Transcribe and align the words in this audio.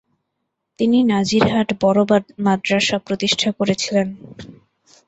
তিনি 0.79 0.97
নাজিরহাট 1.03 1.69
বড় 1.81 1.99
মাদ্রাসা 2.39 2.97
প্রতিষ্ঠা 3.07 3.49
করেছিলেন। 3.51 4.07